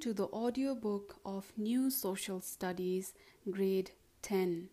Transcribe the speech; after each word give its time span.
to 0.00 0.14
the 0.14 0.28
audiobook 0.28 1.16
of 1.26 1.52
New 1.58 1.90
Social 1.90 2.40
Studies, 2.40 3.12
Grade 3.50 3.90
10. 4.22 4.70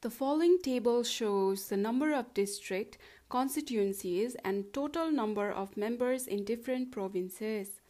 The 0.00 0.10
following 0.10 0.58
table 0.60 1.04
shows 1.04 1.68
the 1.68 1.76
number 1.76 2.12
of 2.12 2.34
district, 2.34 2.98
constituencies, 3.28 4.34
and 4.44 4.72
total 4.72 5.12
number 5.12 5.52
of 5.52 5.76
members 5.76 6.26
in 6.26 6.44
different 6.44 6.90
provinces. 6.90 7.80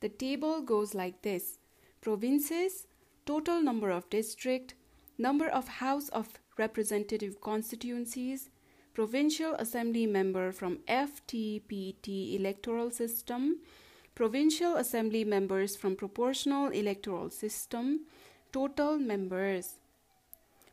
The 0.00 0.08
table 0.08 0.60
goes 0.60 0.92
like 0.92 1.22
this 1.22 1.58
Provinces, 2.00 2.88
total 3.26 3.62
number 3.62 3.90
of 3.90 4.10
district, 4.10 4.74
number 5.18 5.46
of 5.46 5.68
House 5.68 6.08
of 6.08 6.40
Representative 6.58 7.40
constituencies, 7.40 8.50
provincial 8.92 9.54
assembly 9.54 10.06
member 10.06 10.50
from 10.50 10.78
FTPT 10.88 12.34
electoral 12.34 12.90
system, 12.90 13.60
provincial 14.16 14.76
assembly 14.76 15.24
members 15.24 15.76
from 15.76 15.94
proportional 15.94 16.68
electoral 16.68 17.28
system, 17.28 18.00
total 18.50 18.98
members. 18.98 19.74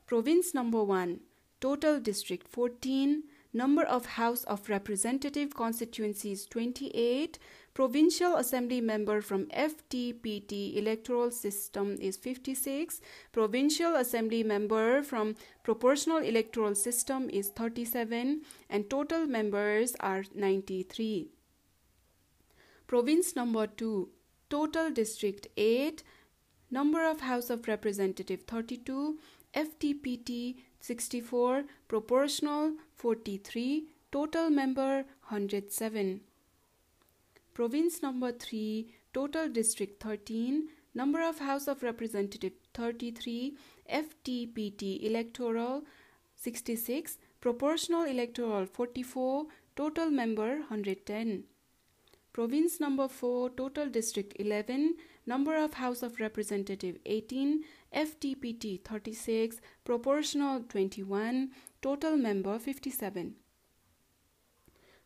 Province 0.08 0.54
number 0.54 0.82
1, 0.82 1.20
total 1.60 2.00
district 2.00 2.48
14, 2.48 3.24
number 3.52 3.84
of 3.84 4.06
House 4.06 4.46
of 4.46 4.70
Representative 4.70 5.54
constituencies 5.56 6.46
28, 6.46 7.38
Provincial 7.74 8.38
Assembly 8.38 8.80
member 8.80 9.20
from 9.20 9.48
FTPT 9.48 10.78
electoral 10.78 11.30
system 11.30 11.98
is 12.00 12.16
56. 12.16 13.02
Provincial 13.34 13.96
Assembly 13.96 14.44
member 14.44 15.04
from 15.04 15.36
proportional 15.64 16.20
electoral 16.20 16.76
system 16.76 17.30
is 17.30 17.50
37 17.50 18.44
and 18.70 18.90
total 18.90 19.26
members 19.26 19.96
are 20.00 20.24
93. 20.34 21.32
Province 22.94 23.36
number 23.36 23.66
2 23.66 24.08
total 24.52 24.92
district 24.92 25.48
8 25.58 26.04
number 26.70 27.04
of 27.04 27.22
House 27.22 27.50
of 27.50 27.68
Representative 27.68 28.42
32 28.44 29.18
FTPT 29.62 30.58
64 30.80 31.64
proportional 31.88 32.74
43 32.96 33.88
total 34.12 34.52
member 34.52 35.06
107 35.30 36.22
province 37.56 38.04
number 38.04 38.32
3 38.32 38.86
total 39.12 39.50
district 39.50 40.04
13 40.04 40.68
number 40.94 41.24
of 41.28 41.40
house 41.40 41.68
of 41.68 41.82
representative 41.82 42.54
33 42.76 43.56
ftpt 44.02 44.84
electoral 45.10 45.82
66 46.36 47.18
proportional 47.42 48.04
electoral 48.04 48.68
44 48.68 49.48
total 49.76 50.12
member 50.12 50.52
110 50.70 51.44
province 52.34 52.80
number 52.80 53.08
4 53.08 53.52
total 53.62 53.90
district 53.90 54.36
11 54.40 54.96
number 55.26 55.56
of 55.66 55.76
house 55.76 56.04
of 56.04 56.20
representative 56.20 56.98
18 57.06 57.64
ftpt 57.96 58.84
36 58.84 59.62
proportional 59.86 60.60
21 60.62 61.50
total 61.82 62.18
member 62.18 62.58
57 62.60 63.36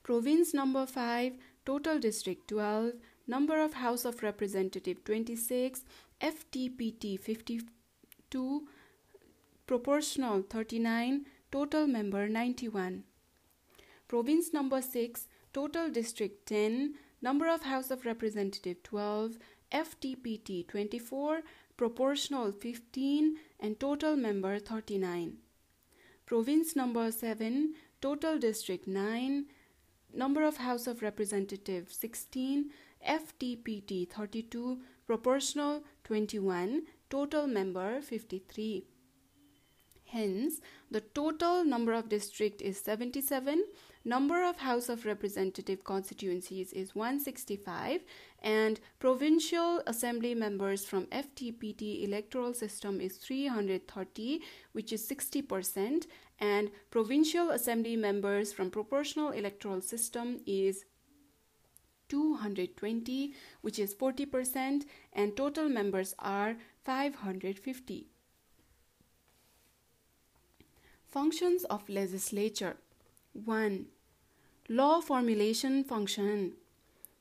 province 0.03 0.53
number 0.53 0.85
5 0.85 1.33
total 1.67 1.99
district 1.99 2.47
12, 2.47 2.93
number 3.27 3.61
of 3.61 3.73
House 3.73 4.05
of 4.05 4.23
Representative 4.23 5.03
26, 5.03 5.81
FTPT 6.21 7.19
52, 7.19 8.67
proportional 9.65 10.43
39, 10.49 11.25
total 11.51 11.85
member 11.85 12.29
91. 12.29 13.03
Province 14.07 14.53
number 14.53 14.81
6, 14.81 15.27
total 15.53 15.89
district 15.89 16.45
10, 16.45 16.93
number 17.21 17.47
of 17.47 17.63
House 17.63 17.91
of 17.91 18.05
Representative 18.05 18.83
12, 18.83 19.37
FTPT 19.71 20.67
24, 20.67 21.41
proportional 21.75 22.51
15, 22.51 23.37
and 23.59 23.79
total 23.79 24.15
member 24.15 24.59
39. 24.59 25.37
Province 26.25 26.75
number 26.75 27.11
7, 27.11 27.73
total 28.01 28.37
district 28.37 28.87
9, 28.87 29.45
number 30.13 30.43
of 30.43 30.57
House 30.57 30.87
of 30.87 31.01
Representatives 31.01 31.95
16, 31.95 32.69
FTPT 33.07 34.09
32, 34.09 34.79
proportional 35.05 35.83
21, 36.03 36.83
total 37.09 37.47
member 37.47 38.01
53. 38.01 38.83
Hence, 40.05 40.61
the 40.89 41.01
total 41.01 41.65
number 41.65 41.93
of 41.93 42.09
district 42.09 42.61
is 42.61 42.79
77, 42.79 43.65
number 44.07 44.41
of 44.41 44.57
House 44.57 44.87
of 44.87 45.05
Representative 45.05 45.83
constituencies 45.83 46.71
is 46.71 46.95
165, 46.95 48.01
and 48.41 48.79
provincial 48.99 49.81
assembly 49.85 50.33
members 50.33 50.85
from 50.85 51.07
FTPT 51.07 52.05
electoral 52.05 52.53
system 52.53 53.01
is 53.01 53.17
330, 53.17 54.41
which 54.71 54.93
is 54.93 55.05
60%, 55.05 56.07
and 56.39 56.71
provincial 56.89 57.49
assembly 57.51 57.97
members 57.97 58.53
from 58.53 58.71
proportional 58.71 59.31
electoral 59.31 59.81
system 59.81 60.39
is 60.45 60.85
220 62.09 63.33
which 63.61 63.79
is 63.79 63.93
40% 63.93 64.85
and 65.11 65.35
total 65.35 65.67
members 65.67 66.15
are 66.19 66.55
550 66.85 68.07
functions 71.09 71.63
of 71.65 71.89
legislature. 71.89 72.77
1 73.33 73.87
law 74.69 74.99
formulation 74.99 75.83
function 75.83 76.53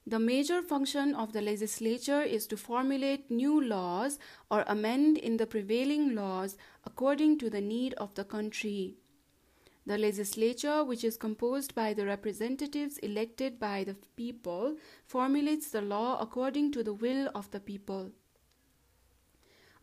the 0.04 0.18
major 0.18 0.62
function 0.62 1.14
of 1.14 1.32
the 1.32 1.40
legislature 1.40 2.22
is 2.22 2.46
to 2.46 2.56
formulate 2.56 3.30
new 3.30 3.60
laws 3.60 4.18
or 4.50 4.64
amend 4.66 5.18
in 5.18 5.36
the 5.36 5.46
prevailing 5.46 6.14
laws 6.14 6.56
according 6.84 7.38
to 7.38 7.48
the 7.48 7.60
need 7.60 7.94
of 7.94 8.14
the 8.14 8.24
country 8.24 8.96
the 9.86 9.96
legislature, 9.96 10.82
which 10.82 11.04
is 11.04 11.16
composed 11.16 11.72
by 11.72 11.94
the 11.94 12.04
representatives 12.04 12.98
elected 12.98 13.60
by 13.60 13.84
the 13.84 13.94
people, 14.16 14.74
formulates 15.06 15.70
the 15.70 15.80
law 15.80 16.18
according 16.20 16.72
to 16.72 16.82
the 16.82 16.92
will 16.92 17.30
of 17.36 17.48
the 17.52 17.60
people. 17.60 18.10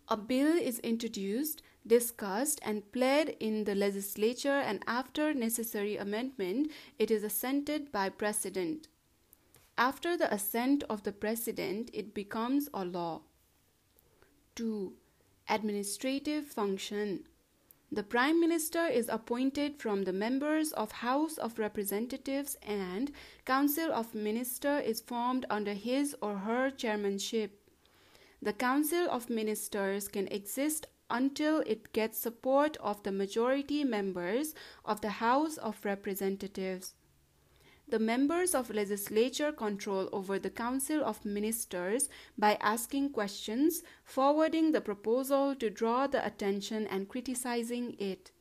A 0.10 0.18
bill 0.18 0.58
is 0.58 0.80
introduced, 0.80 1.62
discussed, 1.88 2.60
and 2.64 2.92
pled 2.92 3.36
in 3.40 3.64
the 3.64 3.74
legislature, 3.74 4.60
and 4.60 4.84
after 4.86 5.34
necessary 5.34 5.96
amendment, 5.98 6.72
it 7.00 7.10
is 7.10 7.24
assented 7.24 7.92
by 7.92 8.10
President. 8.10 8.90
After 9.78 10.16
the 10.16 10.32
assent 10.32 10.84
of 10.90 11.04
the 11.04 11.14
President, 11.14 11.90
it 11.94 12.14
becomes 12.14 12.70
a 12.74 12.86
law. 12.86 13.22
2. 14.56 14.94
Administrative 15.50 16.46
function. 16.46 17.24
The 17.92 18.04
Prime 18.04 18.40
Minister 18.40 18.86
is 18.88 19.08
appointed 19.10 19.80
from 19.80 20.04
the 20.04 20.14
members 20.14 20.72
of 20.74 20.92
House 20.92 21.38
of 21.38 21.60
Representatives 21.60 22.58
and 22.64 23.12
Council 23.46 23.92
of 23.94 24.14
Minister 24.14 24.80
is 24.80 25.02
formed 25.02 25.46
under 25.50 25.74
his 25.74 26.16
or 26.22 26.38
her 26.40 26.70
chairmanship. 26.72 27.63
The 28.44 28.52
Council 28.52 29.08
of 29.10 29.30
Ministers 29.30 30.10
can 30.10 30.28
exist 30.28 30.88
until 31.10 31.60
it 31.60 31.94
gets 31.94 32.18
support 32.18 32.76
of 32.82 33.02
the 33.04 33.12
majority 33.14 33.86
members 33.86 34.54
of 34.84 35.00
the 35.00 35.12
House 35.12 35.56
of 35.56 35.86
Representatives. 35.86 36.94
The 37.88 38.00
members 38.00 38.54
of 38.54 38.70
legislature 38.70 39.54
control 39.54 40.10
over 40.12 40.40
the 40.40 40.50
Council 40.50 41.06
of 41.06 41.24
Ministers 41.24 42.10
by 42.38 42.58
asking 42.60 43.12
questions, 43.12 43.82
forwarding 44.04 44.74
the 44.74 44.82
proposal 44.82 45.56
to 45.56 45.70
draw 45.70 46.08
the 46.08 46.26
attention 46.26 46.86
and 46.88 47.08
criticizing 47.08 47.96
it. 47.98 48.33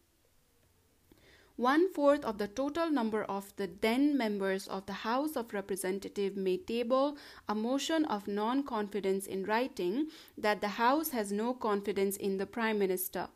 One 1.63 1.93
fourth 1.93 2.25
of 2.25 2.39
the 2.39 2.49
total 2.49 2.91
number 2.91 3.23
of 3.23 3.55
the 3.55 3.71
then 3.83 4.17
members 4.17 4.67
of 4.67 4.87
the 4.87 5.05
House 5.07 5.37
of 5.37 5.55
Representatives 5.55 6.37
may 6.37 6.57
table 6.57 7.17
a 7.49 7.55
motion 7.55 8.05
of 8.07 8.27
non 8.27 8.65
confidence 8.65 9.29
in 9.29 9.45
writing 9.45 10.09
that 10.37 10.61
the 10.61 10.75
House 10.83 11.11
has 11.11 11.31
no 11.31 11.55
confidence 11.55 12.17
in 12.17 12.39
the 12.39 12.47
Prime 12.47 12.81
Minister. 12.81 13.29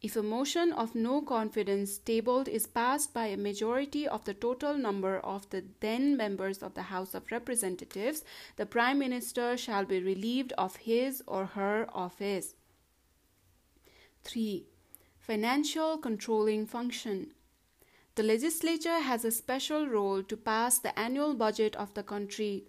If 0.00 0.16
a 0.16 0.22
motion 0.22 0.72
of 0.72 0.94
no 0.94 1.20
confidence 1.20 1.98
tabled 1.98 2.48
is 2.48 2.66
passed 2.66 3.12
by 3.12 3.26
a 3.26 3.36
majority 3.36 4.08
of 4.08 4.24
the 4.24 4.32
total 4.32 4.78
number 4.78 5.18
of 5.18 5.50
the 5.50 5.64
then 5.80 6.16
members 6.16 6.62
of 6.62 6.72
the 6.72 6.88
House 6.94 7.12
of 7.12 7.30
Representatives, 7.30 8.24
the 8.56 8.64
Prime 8.64 8.98
Minister 8.98 9.58
shall 9.58 9.84
be 9.84 10.00
relieved 10.00 10.54
of 10.56 10.76
his 10.76 11.22
or 11.26 11.44
her 11.44 11.88
office. 11.92 12.54
3. 14.24 14.64
Financial 15.28 15.98
controlling 15.98 16.64
function. 16.64 17.32
The 18.14 18.22
legislature 18.22 19.00
has 19.00 19.26
a 19.26 19.30
special 19.30 19.86
role 19.86 20.22
to 20.22 20.38
pass 20.38 20.78
the 20.78 20.98
annual 20.98 21.34
budget 21.34 21.76
of 21.76 21.92
the 21.92 22.02
country. 22.02 22.64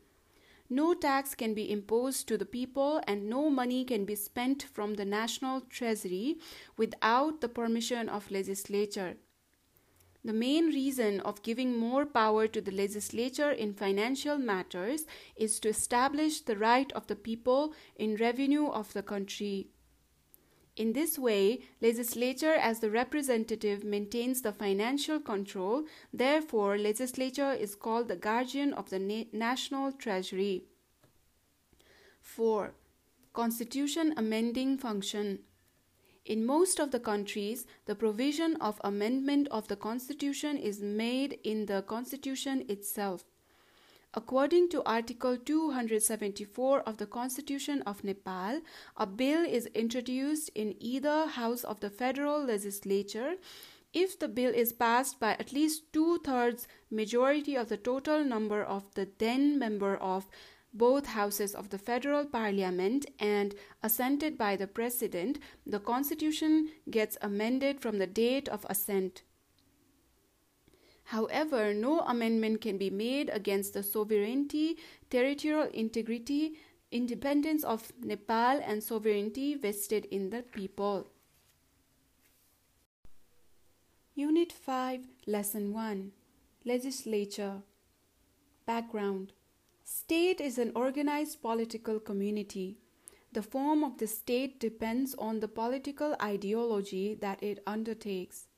No 0.70 0.94
tax 0.94 1.36
can 1.36 1.54
be 1.54 1.72
imposed 1.72 2.28
to 2.28 2.38
the 2.38 2.46
people 2.46 3.02
and 3.08 3.30
no 3.30 3.50
money 3.50 3.86
can 3.86 4.04
be 4.04 4.16
spent 4.16 4.62
from 4.62 4.96
the 4.96 5.06
national 5.06 5.62
treasury 5.70 6.36
without 6.76 7.40
the 7.40 7.48
permission 7.48 8.10
of 8.10 8.30
legislature. 8.30 9.16
The 10.26 10.34
main 10.34 10.66
reason 10.66 11.22
of 11.22 11.44
giving 11.44 11.78
more 11.78 12.06
power 12.06 12.46
to 12.46 12.60
the 12.60 12.72
legislature 12.72 13.52
in 13.52 13.74
financial 13.74 14.38
matters 14.38 15.06
is 15.38 15.62
to 15.62 15.70
establish 15.70 16.42
the 16.42 16.58
right 16.58 16.92
of 16.92 17.08
the 17.08 17.16
people 17.16 17.74
in 17.96 18.18
revenue 18.18 18.68
of 18.68 18.92
the 18.92 19.02
country. 19.02 19.70
In 20.80 20.94
this 20.94 21.20
way, 21.20 21.60
legislature 21.82 22.54
as 22.54 22.80
the 22.80 22.90
representative 22.90 23.84
maintains 23.84 24.42
the 24.42 24.54
financial 24.54 25.20
control. 25.20 25.84
Therefore, 26.14 26.78
legislature 26.78 27.52
is 27.52 27.76
called 27.76 28.08
the 28.08 28.16
guardian 28.16 28.72
of 28.72 28.90
the 28.90 28.98
na- 28.98 29.26
national 29.34 29.92
treasury. 29.92 30.64
4. 32.22 32.74
Constitution 33.34 34.14
amending 34.16 34.78
function. 34.78 35.40
In 36.24 36.46
most 36.46 36.80
of 36.80 36.92
the 36.92 37.00
countries, 37.02 37.66
the 37.86 37.96
provision 37.96 38.56
of 38.62 38.80
amendment 38.82 39.50
of 39.52 39.68
the 39.68 39.76
constitution 39.76 40.56
is 40.56 40.82
made 40.82 41.40
in 41.44 41.66
the 41.66 41.82
constitution 41.82 42.64
itself. 42.70 43.26
According 44.16 44.70
to 44.70 44.84
Article 44.86 45.38
274 45.38 46.82
of 46.82 46.98
the 46.98 47.06
Constitution 47.06 47.84
of 47.84 48.04
Nepal, 48.04 48.62
a 48.98 49.06
bill 49.06 49.46
is 49.46 49.68
introduced 49.68 50.50
in 50.56 50.76
either 50.80 51.28
house 51.28 51.64
of 51.64 51.80
the 51.80 51.92
federal 51.92 52.44
legislature 52.44 53.36
if 53.94 54.18
the 54.18 54.28
bill 54.28 54.54
is 54.54 54.74
passed 54.74 55.20
by 55.20 55.32
at 55.34 55.54
least 55.54 55.94
two 55.94 56.20
thirds 56.20 56.68
majority 56.90 57.56
of 57.56 57.70
the 57.70 57.78
total 57.78 58.24
number 58.24 58.64
of 58.64 58.92
the 58.96 59.08
then 59.20 59.60
member 59.60 59.96
of 59.98 60.28
both 60.74 61.08
houses 61.08 61.56
of 61.56 61.70
the 61.70 61.78
federal 61.78 62.26
parliament 62.26 63.06
and 63.20 63.56
assented 63.82 64.38
by 64.38 64.56
the 64.56 64.68
president, 64.68 65.40
the 65.66 65.80
constitution 65.80 66.70
gets 66.90 67.18
amended 67.22 67.82
from 67.82 67.98
the 67.98 68.08
date 68.08 68.48
of 68.50 68.66
assent. 68.70 69.24
However, 71.10 71.74
no 71.74 72.02
amendment 72.02 72.62
can 72.62 72.78
be 72.78 72.92
made 72.92 73.32
against 73.34 73.74
the 73.74 73.82
sovereignty, 73.82 74.78
territorial 75.10 75.68
integrity, 75.74 76.60
independence 76.92 77.64
of 77.64 77.92
Nepal, 78.00 78.62
and 78.64 78.84
sovereignty 78.84 79.56
vested 79.56 80.06
in 80.12 80.30
the 80.30 80.44
people. 80.44 81.08
Unit 84.14 84.52
5, 84.52 85.08
Lesson 85.26 85.74
1 85.74 86.12
Legislature 86.64 87.64
Background 88.68 89.34
State 89.84 90.40
is 90.40 90.60
an 90.60 90.72
organized 90.76 91.42
political 91.42 92.00
community. 92.00 92.78
The 93.32 93.42
form 93.42 93.84
of 93.84 93.98
the 93.98 94.06
state 94.06 94.60
depends 94.60 95.16
on 95.16 95.40
the 95.40 95.48
political 95.48 96.16
ideology 96.22 97.16
that 97.16 97.42
it 97.42 97.64
undertakes. 97.66 98.49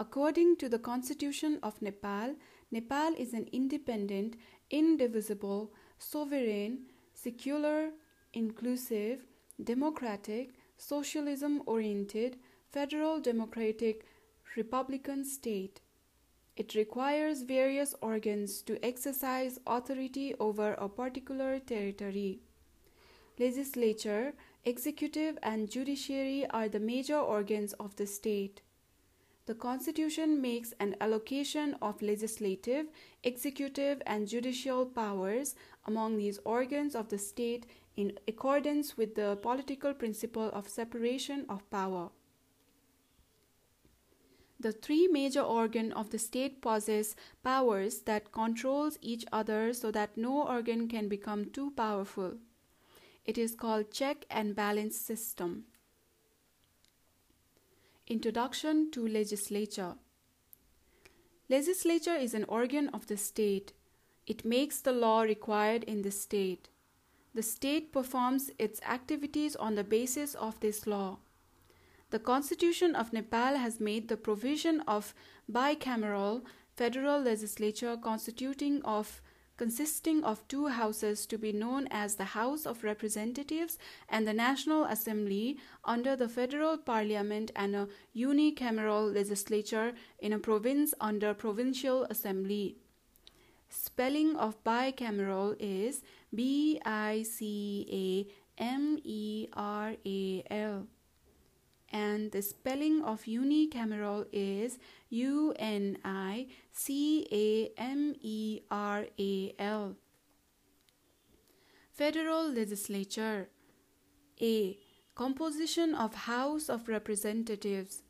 According 0.00 0.56
to 0.58 0.68
the 0.68 0.78
Constitution 0.78 1.58
of 1.60 1.82
Nepal, 1.82 2.36
Nepal 2.70 3.14
is 3.18 3.34
an 3.34 3.48
independent, 3.52 4.36
indivisible, 4.70 5.72
sovereign, 5.98 6.86
secular, 7.14 7.90
inclusive, 8.32 9.26
democratic, 9.62 10.54
socialism 10.76 11.62
oriented, 11.66 12.38
federal 12.70 13.18
democratic, 13.18 14.06
republican 14.56 15.24
state. 15.24 15.80
It 16.56 16.76
requires 16.76 17.42
various 17.42 17.94
organs 18.00 18.62
to 18.62 18.84
exercise 18.84 19.58
authority 19.66 20.32
over 20.38 20.74
a 20.74 20.88
particular 20.88 21.58
territory. 21.58 22.40
Legislature, 23.36 24.34
executive, 24.64 25.38
and 25.42 25.68
judiciary 25.68 26.46
are 26.50 26.68
the 26.68 26.80
major 26.80 27.18
organs 27.18 27.72
of 27.74 27.96
the 27.96 28.06
state. 28.06 28.60
The 29.48 29.54
Constitution 29.54 30.42
makes 30.42 30.74
an 30.78 30.94
allocation 31.00 31.72
of 31.80 32.02
legislative, 32.02 32.88
executive, 33.24 34.02
and 34.04 34.28
judicial 34.28 34.84
powers 34.84 35.54
among 35.86 36.18
these 36.18 36.38
organs 36.44 36.94
of 36.94 37.08
the 37.08 37.16
state 37.16 37.64
in 37.96 38.18
accordance 38.28 38.98
with 38.98 39.14
the 39.14 39.38
political 39.40 39.94
principle 39.94 40.50
of 40.52 40.68
separation 40.68 41.46
of 41.48 41.64
power. 41.70 42.10
The 44.60 44.72
three 44.72 45.08
major 45.08 45.40
organs 45.40 45.94
of 45.94 46.10
the 46.10 46.18
state 46.18 46.60
possess 46.60 47.16
powers 47.42 48.00
that 48.00 48.32
controls 48.32 48.98
each 49.00 49.24
other 49.32 49.72
so 49.72 49.90
that 49.92 50.18
no 50.18 50.46
organ 50.46 50.88
can 50.88 51.08
become 51.08 51.46
too 51.46 51.70
powerful. 51.70 52.34
It 53.24 53.38
is 53.38 53.54
called 53.54 53.92
check 53.92 54.26
and 54.28 54.54
balance 54.54 54.98
system. 54.98 55.64
Introduction 58.10 58.90
to 58.92 59.06
Legislature 59.06 59.96
Legislature 61.50 62.14
is 62.14 62.32
an 62.32 62.46
organ 62.48 62.88
of 62.88 63.06
the 63.06 63.18
state. 63.18 63.74
It 64.26 64.46
makes 64.46 64.80
the 64.80 64.92
law 64.92 65.20
required 65.20 65.84
in 65.84 66.00
the 66.00 66.10
state. 66.10 66.70
The 67.34 67.42
state 67.42 67.92
performs 67.92 68.50
its 68.58 68.80
activities 68.80 69.54
on 69.56 69.74
the 69.74 69.84
basis 69.84 70.34
of 70.34 70.58
this 70.60 70.86
law. 70.86 71.18
The 72.08 72.18
Constitution 72.18 72.96
of 72.96 73.12
Nepal 73.12 73.56
has 73.56 73.78
made 73.78 74.08
the 74.08 74.16
provision 74.16 74.80
of 74.88 75.14
bicameral 75.52 76.44
federal 76.76 77.20
legislature 77.20 77.98
constituting 77.98 78.80
of 78.84 79.20
consisting 79.58 80.24
of 80.24 80.46
two 80.48 80.68
houses 80.68 81.26
to 81.26 81.36
be 81.36 81.52
known 81.52 81.88
as 81.90 82.14
the 82.14 82.32
House 82.38 82.64
of 82.64 82.84
Representatives 82.84 83.76
and 84.08 84.26
the 84.26 84.32
National 84.32 84.84
Assembly 84.84 85.58
under 85.84 86.16
the 86.16 86.28
federal 86.28 86.78
parliament 86.78 87.50
and 87.54 87.76
a 87.76 87.88
unicameral 88.16 89.12
legislature 89.12 89.92
in 90.20 90.32
a 90.32 90.38
province 90.38 90.94
under 91.00 91.34
provincial 91.34 92.04
assembly. 92.04 92.76
Spelling 93.68 94.36
of 94.36 94.62
bicameral 94.64 95.54
is 95.58 96.02
B 96.34 96.80
I 96.86 97.22
C 97.22 97.84
A 97.92 98.62
M 98.62 98.98
E 99.04 99.48
R 99.52 99.94
A 100.06 100.44
L 100.50 100.86
and 101.90 102.32
the 102.32 102.42
spelling 102.42 103.02
of 103.02 103.22
unicameral 103.22 104.26
is 104.32 104.78
U 105.10 105.54
N 105.58 105.98
I 106.04 106.48
C 106.72 107.26
A 107.32 107.80
M 107.80 108.14
E 108.20 108.60
R 108.70 109.06
A 109.18 109.54
L. 109.58 109.96
Federal 111.92 112.50
Legislature 112.52 113.48
A. 114.40 114.78
Composition 115.14 115.94
of 115.94 116.14
House 116.14 116.68
of 116.68 116.88
Representatives 116.88 118.02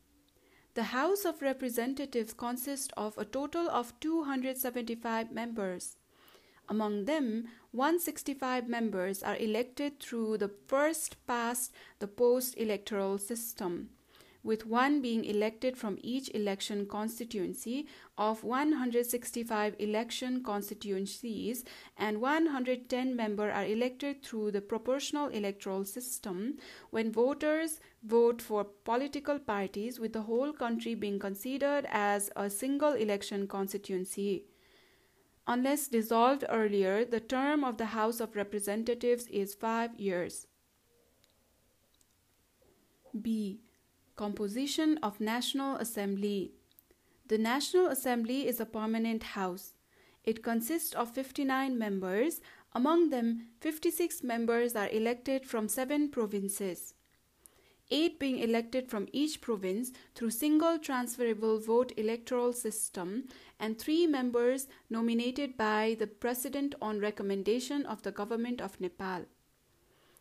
The 0.75 0.85
House 0.95 1.25
of 1.25 1.41
Representatives 1.41 2.33
consists 2.33 2.91
of 2.97 3.17
a 3.17 3.25
total 3.25 3.69
of 3.69 3.99
275 4.01 5.31
members. 5.33 5.98
Among 6.71 7.07
them, 7.07 7.49
165 7.73 8.69
members 8.69 9.23
are 9.23 9.37
elected 9.37 10.01
through 10.01 10.39
the 10.39 10.51
first 10.67 11.17
past 11.27 11.73
the 11.99 12.07
post 12.07 12.59
electoral 12.59 13.17
system, 13.17 13.89
with 14.43 14.67
one 14.67 15.01
being 15.01 15.25
elected 15.25 15.79
from 15.79 15.99
each 16.03 16.29
election 16.35 16.87
constituency 16.87 17.87
of 18.19 18.45
165 18.45 19.77
election 19.79 20.43
constituencies, 20.43 21.65
and 21.97 22.21
110 22.21 23.17
members 23.17 23.53
are 23.55 23.65
elected 23.65 24.23
through 24.23 24.51
the 24.51 24.61
proportional 24.61 25.29
electoral 25.29 25.87
system 25.87 26.59
when 26.91 27.11
voters 27.11 27.81
vote 28.03 28.43
for 28.43 28.65
political 28.85 29.39
parties, 29.39 29.99
with 29.99 30.13
the 30.13 30.23
whole 30.23 30.53
country 30.53 30.95
being 30.95 31.19
considered 31.19 31.87
as 31.91 32.31
a 32.37 32.51
single 32.51 32.93
election 32.93 33.49
constituency. 33.49 34.45
Unless 35.51 35.89
dissolved 35.89 36.45
earlier, 36.51 37.07
the 37.07 37.21
term 37.21 37.65
of 37.65 37.79
the 37.79 37.87
House 37.87 38.21
of 38.21 38.37
Representatives 38.37 39.27
is 39.29 39.55
five 39.55 39.99
years. 39.99 40.47
B. 43.19 43.63
Composition 44.15 44.99
of 45.03 45.23
National 45.23 45.77
Assembly. 45.77 46.53
The 47.29 47.39
National 47.39 47.87
Assembly 47.87 48.47
is 48.47 48.61
a 48.61 48.67
permanent 48.67 49.23
house. 49.23 49.73
It 50.23 50.43
consists 50.43 50.93
of 50.93 51.15
59 51.15 51.79
members. 51.79 52.43
Among 52.75 53.09
them, 53.09 53.47
56 53.63 54.23
members 54.23 54.77
are 54.77 54.91
elected 54.91 55.47
from 55.47 55.67
seven 55.67 56.11
provinces 56.11 56.93
eight 57.91 58.19
being 58.19 58.39
elected 58.39 58.89
from 58.89 59.09
each 59.13 59.41
province 59.41 59.93
through 60.15 60.31
single 60.31 60.79
transferable 60.79 61.59
vote 61.59 61.93
electoral 61.97 62.53
system 62.53 63.25
and 63.59 63.79
three 63.79 64.07
members 64.07 64.69
nominated 64.91 65.57
by 65.57 65.97
the 65.99 66.07
president 66.07 66.75
on 66.83 67.01
recommendation 67.01 67.87
of 67.87 68.03
the 68.03 68.13
government 68.13 68.61
of 68.61 68.81
Nepal. 68.81 69.25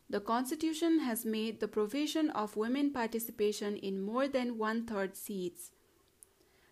The 0.09 0.21
constitution 0.21 0.99
has 0.99 1.25
made 1.25 1.59
the 1.59 1.67
provision 1.67 2.29
of 2.29 2.55
women 2.55 2.91
participation 2.91 3.75
in 3.75 4.01
more 4.01 4.27
than 4.27 4.57
one 4.57 4.85
third 4.85 5.17
seats. 5.17 5.71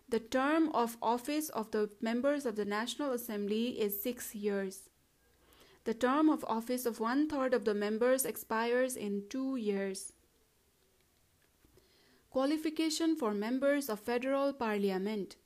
The 0.08 0.20
term 0.20 0.70
of 0.70 0.96
office 1.02 1.50
of 1.50 1.70
the 1.72 1.90
members 2.00 2.46
of 2.46 2.56
the 2.56 2.64
National 2.64 3.12
Assembly 3.12 3.80
is 3.80 4.02
six 4.02 4.34
years. 4.34 4.88
The 5.84 5.94
term 5.94 6.30
of 6.30 6.44
office 6.48 6.86
of 6.86 6.98
one 6.98 7.28
third 7.28 7.52
of 7.52 7.64
the 7.64 7.74
members 7.74 8.24
expires 8.24 8.96
in 8.96 9.24
two 9.28 9.56
years. 9.56 10.12
Qualification 12.36 13.16
for 13.16 13.32
members 13.32 13.88
of 13.88 13.98
Federal 13.98 14.52
Parliament 14.52 15.36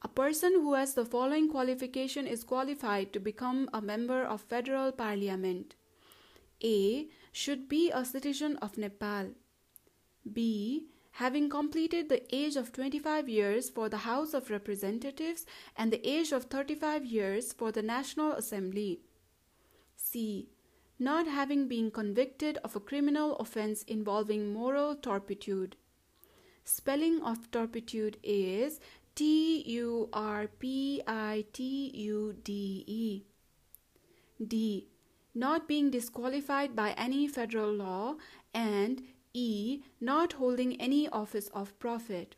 A 0.00 0.08
person 0.08 0.54
who 0.54 0.72
has 0.72 0.94
the 0.94 1.04
following 1.04 1.50
qualification 1.50 2.26
is 2.26 2.42
qualified 2.42 3.12
to 3.12 3.20
become 3.20 3.68
a 3.74 3.82
member 3.82 4.22
of 4.24 4.40
federal 4.40 4.92
parliament. 4.92 5.74
A. 6.64 7.10
Should 7.32 7.68
be 7.68 7.90
a 7.90 8.02
citizen 8.02 8.56
of 8.62 8.78
Nepal. 8.78 9.32
B. 10.32 10.86
Having 11.22 11.50
completed 11.50 12.08
the 12.08 12.22
age 12.34 12.56
of 12.56 12.72
25 12.72 13.28
years 13.28 13.68
for 13.68 13.90
the 13.90 14.04
House 14.08 14.32
of 14.32 14.48
Representatives 14.48 15.44
and 15.76 15.92
the 15.92 16.08
age 16.08 16.32
of 16.32 16.44
35 16.44 17.04
years 17.04 17.52
for 17.52 17.70
the 17.70 17.82
National 17.82 18.32
Assembly. 18.32 19.02
C. 19.96 20.48
Not 20.98 21.26
having 21.26 21.68
been 21.68 21.90
convicted 21.90 22.56
of 22.64 22.74
a 22.74 22.80
criminal 22.80 23.36
offense 23.36 23.82
involving 23.82 24.54
moral 24.54 24.96
turpitude. 24.96 25.76
Spelling 26.68 27.22
of 27.22 27.48
turpitude 27.52 28.16
is 28.24 28.80
T 29.14 29.62
U 29.66 30.08
R 30.12 30.48
P 30.48 31.00
I 31.06 31.44
T 31.52 31.92
U 31.94 32.34
D 32.42 32.82
E. 32.88 33.22
D. 34.44 34.88
Not 35.32 35.68
being 35.68 35.92
disqualified 35.92 36.74
by 36.74 36.90
any 36.98 37.28
federal 37.28 37.72
law, 37.72 38.16
and 38.52 39.04
E. 39.32 39.84
Not 40.00 40.32
holding 40.32 40.80
any 40.80 41.08
office 41.08 41.46
of 41.54 41.78
profit. 41.78 42.34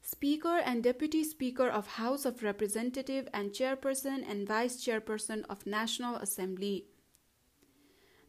Speaker 0.00 0.60
and 0.64 0.84
Deputy 0.84 1.24
Speaker 1.24 1.68
of 1.68 1.98
House 1.98 2.24
of 2.24 2.44
Representative 2.44 3.28
and 3.34 3.50
Chairperson 3.50 4.22
and 4.30 4.46
Vice 4.46 4.76
Chairperson 4.76 5.44
of 5.50 5.66
National 5.66 6.14
Assembly. 6.16 6.86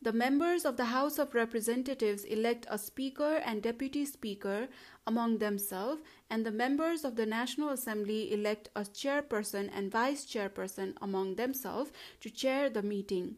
The 0.04 0.12
members 0.12 0.66
of 0.66 0.76
the 0.76 0.92
House 0.92 1.18
of 1.18 1.34
Representatives 1.34 2.26
elect 2.26 2.66
a 2.70 2.78
Speaker 2.78 3.36
and 3.46 3.64
Deputy 3.64 4.04
Speaker 4.04 4.68
among 5.08 5.38
themselves, 5.38 6.02
and 6.30 6.46
the 6.46 6.52
members 6.52 7.06
of 7.06 7.16
the 7.16 7.26
National 7.26 7.70
Assembly 7.70 8.34
elect 8.34 8.68
a 8.76 8.82
Chairperson 8.82 9.70
and 9.74 9.90
Vice 9.90 10.26
Chairperson 10.26 10.98
among 11.02 11.36
themselves 11.36 11.92
to 12.20 12.30
chair 12.30 12.70
the 12.70 12.82
meeting. 12.82 13.38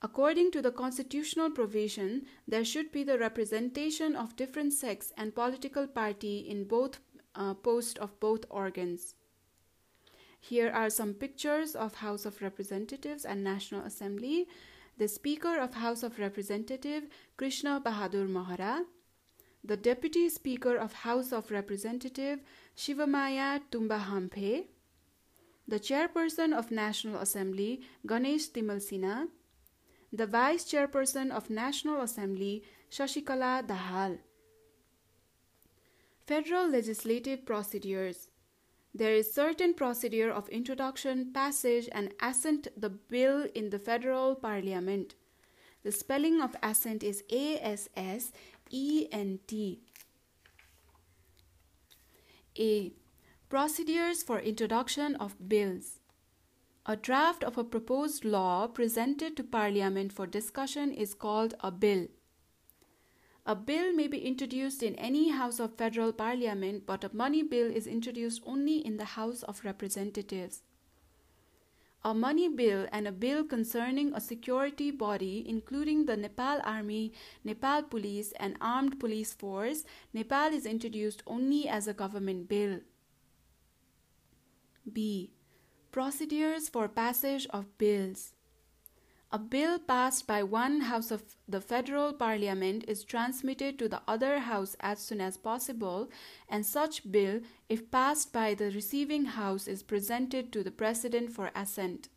According 0.00 0.52
to 0.52 0.62
the 0.62 0.70
constitutional 0.70 1.50
provision, 1.50 2.26
there 2.46 2.64
should 2.64 2.92
be 2.92 3.02
the 3.02 3.18
representation 3.18 4.14
of 4.14 4.36
different 4.36 4.74
sex 4.74 5.12
and 5.16 5.34
political 5.34 5.88
party 5.88 6.38
in 6.38 6.68
both 6.68 7.00
uh, 7.34 7.54
posts 7.54 7.98
of 7.98 8.20
both 8.20 8.44
organs. 8.48 9.16
Here 10.38 10.70
are 10.70 10.88
some 10.88 11.14
pictures 11.14 11.74
of 11.74 11.96
House 11.96 12.24
of 12.24 12.42
Representatives 12.42 13.24
and 13.24 13.42
National 13.42 13.80
Assembly. 13.84 14.46
The 14.98 15.06
Speaker 15.06 15.60
of 15.60 15.74
House 15.74 16.02
of 16.02 16.18
Representative 16.18 17.04
Krishna 17.36 17.80
Bahadur 17.80 18.28
Mahara, 18.28 18.82
the 19.62 19.76
Deputy 19.76 20.28
Speaker 20.28 20.76
of 20.76 20.92
House 20.92 21.30
of 21.30 21.52
Representative 21.52 22.40
Shivamaya 22.76 23.60
Tumbahamphe, 23.70 24.64
the 25.68 25.78
Chairperson 25.78 26.52
of 26.52 26.72
National 26.72 27.20
Assembly 27.20 27.80
Ganesh 28.04 28.48
Timilsina, 28.48 29.28
the 30.12 30.26
Vice 30.26 30.64
Chairperson 30.64 31.30
of 31.30 31.48
National 31.48 32.00
Assembly, 32.00 32.64
Shashikala 32.90 33.64
Dahal. 33.64 34.18
Federal 36.26 36.68
legislative 36.68 37.46
procedures. 37.46 38.30
There 38.94 39.14
is 39.14 39.32
certain 39.32 39.74
procedure 39.74 40.30
of 40.30 40.48
introduction, 40.48 41.32
passage, 41.32 41.88
and 41.92 42.14
assent 42.20 42.68
the 42.76 42.90
bill 42.90 43.46
in 43.54 43.70
the 43.70 43.78
federal 43.78 44.34
parliament. 44.34 45.14
The 45.84 45.92
spelling 45.92 46.40
of 46.40 46.56
assent 46.62 47.02
is 47.04 47.22
A 47.30 47.58
S 47.60 47.88
S 47.96 48.32
E 48.70 49.06
N 49.12 49.38
T. 49.46 49.80
A. 52.58 52.92
Procedures 53.48 54.22
for 54.22 54.40
introduction 54.40 55.14
of 55.16 55.48
bills. 55.48 56.00
A 56.84 56.96
draft 56.96 57.44
of 57.44 57.56
a 57.56 57.64
proposed 57.64 58.24
law 58.24 58.66
presented 58.66 59.36
to 59.36 59.44
Parliament 59.44 60.12
for 60.12 60.26
discussion 60.26 60.92
is 60.92 61.14
called 61.14 61.54
a 61.60 61.70
bill. 61.70 62.08
A 63.48 63.54
bill 63.54 63.94
may 63.94 64.08
be 64.08 64.18
introduced 64.18 64.82
in 64.82 64.94
any 64.96 65.30
House 65.30 65.58
of 65.58 65.74
Federal 65.74 66.12
Parliament, 66.12 66.84
but 66.84 67.02
a 67.02 67.10
money 67.14 67.42
bill 67.42 67.74
is 67.74 67.86
introduced 67.86 68.42
only 68.44 68.84
in 68.84 68.98
the 68.98 69.06
House 69.16 69.42
of 69.42 69.64
Representatives. 69.64 70.64
A 72.04 72.12
money 72.12 72.50
bill 72.50 72.86
and 72.92 73.08
a 73.08 73.10
bill 73.10 73.44
concerning 73.44 74.12
a 74.12 74.20
security 74.20 74.90
body, 74.90 75.46
including 75.48 76.04
the 76.04 76.14
Nepal 76.14 76.60
Army, 76.62 77.14
Nepal 77.42 77.84
Police, 77.84 78.34
and 78.38 78.58
Armed 78.60 79.00
Police 79.00 79.32
Force, 79.32 79.84
Nepal 80.12 80.52
is 80.52 80.66
introduced 80.66 81.22
only 81.26 81.66
as 81.66 81.88
a 81.88 81.94
government 81.94 82.50
bill. 82.50 82.80
B. 84.92 85.32
Procedures 85.90 86.68
for 86.68 86.86
passage 86.86 87.46
of 87.48 87.78
bills. 87.78 88.34
A 89.30 89.38
bill 89.38 89.78
passed 89.78 90.26
by 90.26 90.42
one 90.42 90.80
house 90.80 91.10
of 91.10 91.36
the 91.46 91.60
federal 91.60 92.14
parliament 92.14 92.84
is 92.88 93.04
transmitted 93.04 93.78
to 93.78 93.86
the 93.86 94.00
other 94.08 94.38
house 94.38 94.74
as 94.80 95.00
soon 95.00 95.20
as 95.20 95.36
possible, 95.36 96.08
and 96.48 96.64
such 96.64 97.10
bill, 97.12 97.40
if 97.68 97.90
passed 97.90 98.32
by 98.32 98.54
the 98.54 98.70
receiving 98.70 99.26
house, 99.26 99.68
is 99.68 99.82
presented 99.82 100.50
to 100.52 100.64
the 100.64 100.70
president 100.70 101.30
for 101.30 101.50
assent. 101.54 102.08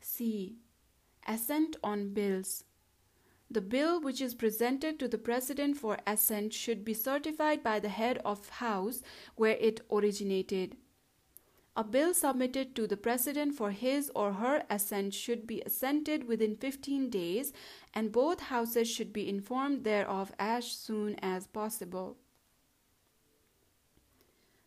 C. 0.00 0.54
Assent 1.26 1.76
on 1.82 2.14
bills. 2.14 2.62
The 3.50 3.60
bill 3.60 4.00
which 4.00 4.20
is 4.20 4.34
presented 4.34 5.00
to 5.00 5.08
the 5.08 5.18
president 5.18 5.76
for 5.76 5.98
assent 6.06 6.54
should 6.54 6.84
be 6.84 6.94
certified 6.94 7.62
by 7.62 7.80
the 7.80 7.88
head 7.88 8.18
of 8.24 8.48
house 8.48 9.02
where 9.34 9.56
it 9.56 9.80
originated. 9.90 10.76
A 11.74 11.82
bill 11.82 12.12
submitted 12.12 12.76
to 12.76 12.86
the 12.86 12.98
President 12.98 13.54
for 13.54 13.70
his 13.70 14.10
or 14.14 14.34
her 14.34 14.62
assent 14.68 15.14
should 15.14 15.46
be 15.46 15.62
assented 15.62 16.28
within 16.28 16.54
15 16.56 17.08
days, 17.08 17.52
and 17.94 18.12
both 18.12 18.40
houses 18.40 18.90
should 18.90 19.10
be 19.10 19.26
informed 19.26 19.84
thereof 19.84 20.32
as 20.38 20.66
soon 20.66 21.14
as 21.20 21.46
possible. 21.46 22.18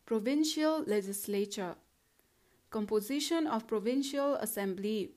Provincial 0.06 0.84
Legislature 0.84 1.76
Composition 2.72 3.46
of 3.46 3.68
Provincial 3.68 4.36
Assembly 4.36 5.12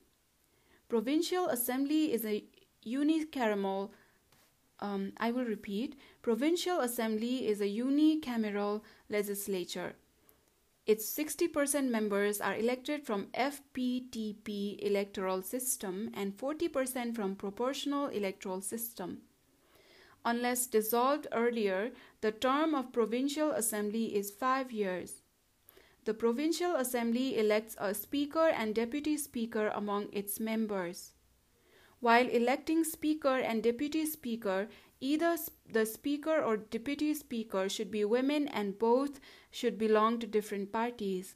Provincial 0.87 1.47
Assembly 1.47 2.13
is 2.13 2.23
a 2.23 2.43
unicameral 2.85 3.89
um, 4.79 5.11
I 5.17 5.31
will 5.31 5.43
repeat. 5.43 5.95
Provincial 6.21 6.79
Assembly 6.79 7.47
is 7.47 7.61
a 7.61 7.65
unicameral 7.65 8.81
legislature. 9.09 9.95
Its 10.89 11.05
60% 11.15 11.87
members 11.91 12.41
are 12.41 12.55
elected 12.55 13.05
from 13.05 13.27
FPTP 13.35 14.81
electoral 14.81 15.43
system 15.43 16.09
and 16.15 16.35
40% 16.35 17.13
from 17.13 17.35
proportional 17.35 18.07
electoral 18.07 18.59
system. 18.59 19.19
Unless 20.25 20.65
dissolved 20.65 21.27
earlier, 21.31 21.91
the 22.21 22.31
term 22.31 22.73
of 22.73 22.91
provincial 22.91 23.51
assembly 23.51 24.15
is 24.15 24.31
5 24.31 24.71
years. 24.71 25.21
The 26.05 26.15
provincial 26.15 26.75
assembly 26.75 27.37
elects 27.37 27.75
a 27.77 27.93
speaker 27.93 28.47
and 28.47 28.73
deputy 28.73 29.15
speaker 29.15 29.67
among 29.75 30.07
its 30.11 30.39
members. 30.39 31.11
While 31.99 32.27
electing 32.27 32.83
speaker 32.83 33.37
and 33.37 33.61
deputy 33.61 34.05
speaker, 34.05 34.69
Either 35.01 35.37
the 35.71 35.85
speaker 35.85 36.41
or 36.41 36.57
deputy 36.57 37.13
speaker 37.13 37.69
should 37.69 37.89
be 37.89 38.03
women 38.03 38.47
and 38.49 38.77
both 38.77 39.19
should 39.49 39.77
belong 39.77 40.19
to 40.19 40.27
different 40.27 40.73
parties. 40.73 41.35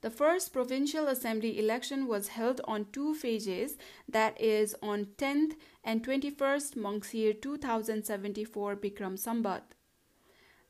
The 0.00 0.10
first 0.10 0.52
provincial 0.52 1.08
assembly 1.08 1.58
election 1.58 2.06
was 2.06 2.28
held 2.28 2.60
on 2.64 2.86
two 2.92 3.14
phases, 3.14 3.76
that 4.08 4.38
is, 4.40 4.74
on 4.82 5.06
10th 5.18 5.56
and 5.82 6.06
21st 6.06 6.76
Mangsir 6.76 7.14
year 7.14 7.32
2074 7.32 8.76
Bikram 8.76 9.18
Sambat. 9.18 9.62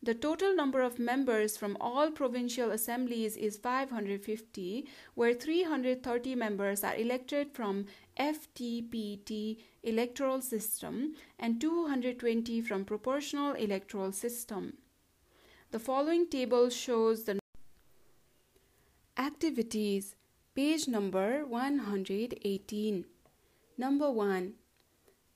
The 0.04 0.14
total 0.14 0.54
number 0.54 0.82
of 0.82 0.98
members 0.98 1.56
from 1.56 1.78
all 1.80 2.10
provincial 2.10 2.70
assemblies 2.70 3.38
is 3.38 3.56
550, 3.56 4.86
where 5.14 5.32
330 5.32 6.34
members 6.34 6.84
are 6.84 6.94
elected 6.94 7.52
from 7.52 7.86
FTPT 8.18 9.58
electoral 9.82 10.40
system 10.40 11.14
and 11.38 11.60
220 11.60 12.60
from 12.60 12.84
proportional 12.84 13.54
electoral 13.54 14.12
system. 14.12 14.74
The 15.70 15.78
following 15.78 16.28
table 16.28 16.70
shows 16.70 17.24
the 17.24 17.38
activities 19.16 20.14
page 20.54 20.86
number 20.88 21.44
118 21.46 23.04
number 23.76 24.10
1 24.10 24.54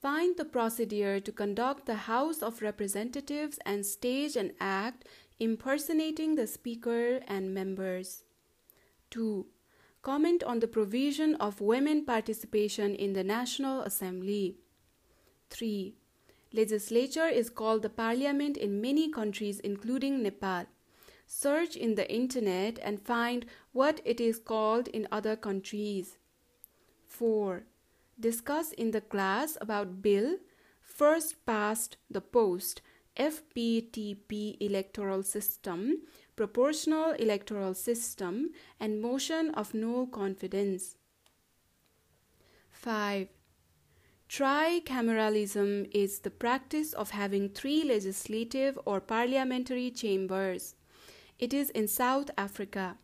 Find 0.01 0.37
the 0.37 0.45
procedure 0.45 1.19
to 1.19 1.31
conduct 1.33 1.85
the 1.85 2.07
House 2.07 2.41
of 2.41 2.61
Representatives 2.61 3.59
and 3.65 3.85
stage 3.85 4.37
an 4.37 4.53
act 4.61 5.05
impersonating 5.41 6.35
the 6.35 6.47
Speaker 6.47 7.19
and 7.27 7.53
members. 7.53 8.23
2. 9.11 9.45
Comment 10.01 10.41
on 10.43 10.59
the 10.59 10.67
provision 10.67 11.35
of 11.35 11.59
women 11.59 12.05
participation 12.05 12.95
in 12.95 13.11
the 13.11 13.23
National 13.23 13.81
Assembly. 13.81 14.55
3. 15.49 15.93
Legislature 16.53 17.27
is 17.27 17.49
called 17.49 17.81
the 17.81 17.89
parliament 17.89 18.55
in 18.55 18.79
many 18.79 19.11
countries, 19.11 19.59
including 19.59 20.23
Nepal. 20.23 20.67
Search 21.27 21.75
in 21.75 21.95
the 21.95 22.09
internet 22.09 22.79
and 22.81 23.01
find 23.01 23.45
what 23.73 23.99
it 24.05 24.21
is 24.21 24.39
called 24.39 24.87
in 24.87 25.05
other 25.11 25.35
countries. 25.35 26.17
4. 27.07 27.63
Discuss 28.17 28.71
in 28.71 28.91
the 28.91 29.01
class 29.01 29.57
about 29.59 30.01
bill 30.01 30.37
first 30.81 31.45
past 31.45 31.97
the 32.09 32.21
post 32.21 32.81
FPTP 33.17 34.55
electoral 34.61 35.23
system, 35.23 36.03
proportional 36.39 37.11
electoral 37.19 37.73
system, 37.73 38.51
and 38.79 39.01
motion 39.01 39.49
of 39.55 39.73
no 39.73 40.07
confidence. 40.07 40.95
5. 42.71 43.27
Tricameralism 44.29 45.89
is 45.91 46.19
the 46.19 46.29
practice 46.29 46.93
of 46.93 47.09
having 47.09 47.49
three 47.49 47.83
legislative 47.83 48.79
or 48.85 49.01
parliamentary 49.01 49.91
chambers. 49.91 50.75
It 51.37 51.53
is 51.53 51.71
in 51.71 51.89
South 51.89 52.31
Africa. 52.37 52.95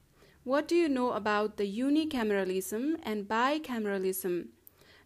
What 0.46 0.70
do 0.70 0.76
you 0.78 0.88
know 0.88 1.12
about 1.12 1.58
the 1.58 1.68
unicameralism 1.68 2.96
and 3.04 3.28
bicameralism? 3.28 4.48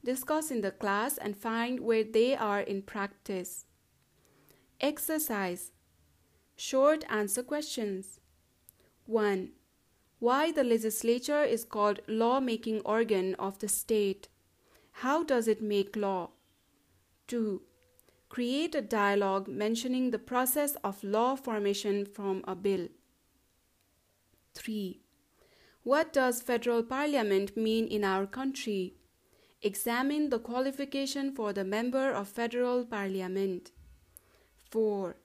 Discuss 0.05 0.51
in 0.51 0.61
the 0.61 0.69
class 0.69 1.17
and 1.17 1.35
find 1.35 1.79
where 1.79 2.03
they 2.03 2.35
are 2.35 2.61
in 2.61 2.83
practice. 2.83 3.65
Exercise 4.79 5.71
Short 6.61 7.05
answer 7.09 7.41
questions 7.41 8.18
1. 9.09 9.49
Why 10.19 10.51
the 10.51 10.63
legislature 10.63 11.41
is 11.41 11.65
called 11.65 12.01
law-making 12.07 12.81
organ 12.81 13.33
of 13.39 13.57
the 13.57 13.67
state? 13.67 14.27
How 14.91 15.23
does 15.23 15.47
it 15.47 15.63
make 15.63 15.95
law? 15.95 16.29
2. 17.27 17.63
Create 18.29 18.75
a 18.75 18.81
dialogue 18.81 19.47
mentioning 19.47 20.11
the 20.11 20.19
process 20.19 20.75
of 20.83 21.03
law 21.03 21.35
formation 21.35 22.05
from 22.05 22.43
a 22.47 22.55
bill. 22.55 22.89
3. 24.53 25.01
What 25.81 26.13
does 26.13 26.43
federal 26.43 26.83
parliament 26.83 27.57
mean 27.57 27.87
in 27.87 28.03
our 28.03 28.27
country? 28.27 28.93
Examine 29.63 30.29
the 30.29 30.39
qualification 30.39 31.31
for 31.31 31.51
the 31.51 31.63
member 31.63 32.11
of 32.11 32.27
federal 32.27 32.85
parliament. 32.85 33.71
4. 34.69 35.15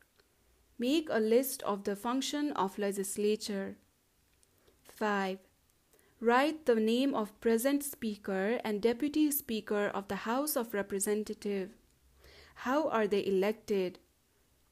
Make 0.78 1.08
a 1.10 1.20
list 1.20 1.62
of 1.62 1.84
the 1.84 1.94
function 1.94 2.52
of 2.52 2.78
legislature. 2.78 3.76
5. 4.88 5.38
Write 6.20 6.66
the 6.66 6.74
name 6.74 7.14
of 7.14 7.38
present 7.40 7.84
speaker 7.84 8.60
and 8.64 8.80
deputy 8.80 9.30
speaker 9.30 9.86
of 9.94 10.08
the 10.08 10.24
House 10.26 10.56
of 10.56 10.74
Representatives. 10.74 11.72
How 12.56 12.88
are 12.88 13.06
they 13.06 13.24
elected? 13.26 13.98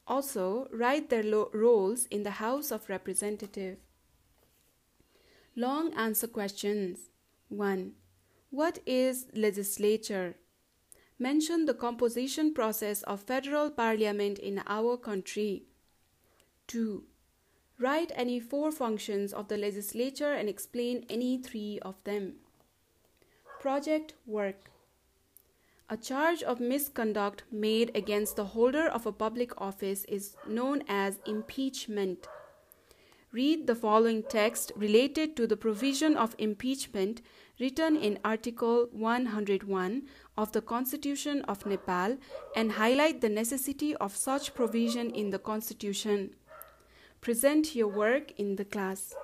Also, 0.07 0.69
write 0.73 1.09
their 1.11 1.25
roles 1.53 2.07
in 2.07 2.23
the 2.23 2.33
House 2.33 2.73
of 2.73 2.89
Representatives. 2.89 3.79
Long 5.55 5.93
answer 5.95 6.27
questions. 6.27 7.11
1. 7.49 7.93
What 8.51 8.79
is 8.87 9.27
legislature? 9.35 10.35
Mention 11.19 11.67
the 11.67 11.75
composition 11.75 12.55
process 12.55 13.03
of 13.05 13.23
federal 13.23 13.71
parliament 13.71 14.39
in 14.39 14.63
our 14.67 14.97
country. 14.97 15.67
2. 16.73 17.05
Write 17.79 18.13
any 18.15 18.41
four 18.41 18.73
functions 18.73 19.35
of 19.35 19.49
the 19.49 19.59
legislature 19.59 20.33
and 20.33 20.49
explain 20.49 21.05
any 21.11 21.37
three 21.37 21.79
of 21.83 22.03
them. 22.05 22.37
Project 23.61 24.15
work. 24.25 24.71
A 25.91 25.99
charge 25.99 26.43
of 26.43 26.61
misconduct 26.61 27.43
made 27.53 27.95
against 27.95 28.37
the 28.37 28.47
holder 28.47 28.87
of 28.87 29.05
a 29.05 29.13
public 29.13 29.61
office 29.61 30.07
is 30.07 30.35
known 30.49 30.83
as 30.89 31.19
impeachment. 31.27 32.27
Read 33.33 33.67
the 33.67 33.75
following 33.75 34.23
text 34.23 34.73
related 34.75 35.37
to 35.37 35.47
the 35.47 35.57
provision 35.57 36.17
of 36.17 36.35
impeachment 36.39 37.21
written 37.61 37.97
in 37.97 38.19
Article 38.25 38.89
101 38.93 40.03
of 40.39 40.53
the 40.53 40.63
Constitution 40.63 41.43
of 41.43 41.67
Nepal 41.67 42.17
and 42.57 42.73
highlight 42.73 43.21
the 43.21 43.29
necessity 43.29 43.95
of 43.97 44.17
such 44.17 44.55
provision 44.55 45.11
in 45.11 45.29
the 45.29 45.39
Constitution. 45.39 46.35
Present 47.23 47.77
your 47.77 47.87
work 47.87 48.33
in 48.33 48.57
the 48.57 48.65
class. 48.65 49.15